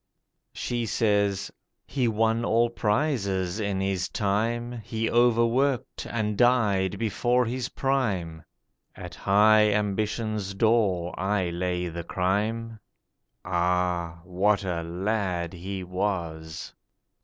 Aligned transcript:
She 0.51 0.87
says: 0.87 1.51
'He 1.85 2.07
won 2.07 2.43
all 2.43 2.71
prizes 2.71 3.59
in 3.59 3.81
his 3.81 4.09
time: 4.09 4.81
He 4.83 5.07
overworked, 5.07 6.07
and 6.09 6.35
died 6.35 6.97
before 6.97 7.45
his 7.45 7.69
prime. 7.69 8.43
At 8.95 9.13
high 9.13 9.71
ambition's 9.71 10.55
door 10.55 11.13
I 11.19 11.51
lay 11.51 11.87
the 11.87 12.03
crime. 12.03 12.79
Ah, 13.45 14.21
what 14.23 14.63
a 14.63 14.81
lad 14.81 15.53
he 15.53 15.83
was! 15.83 16.73